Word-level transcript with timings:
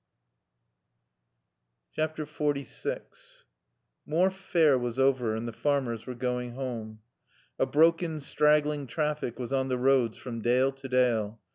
XLVI 1.95 3.01
Morfe 4.07 4.33
Fair 4.33 4.75
was 4.79 4.97
over 4.97 5.35
and 5.35 5.47
the 5.47 5.53
farmers 5.53 6.07
were 6.07 6.15
going 6.15 6.53
home. 6.53 7.01
A 7.59 7.67
broken, 7.67 8.19
straggling 8.19 8.87
traffic 8.87 9.37
was 9.37 9.53
on 9.53 9.67
the 9.67 9.77
roads 9.77 10.17
from 10.17 10.41
dale 10.41 10.71
to 10.71 10.87
dale. 10.89 11.39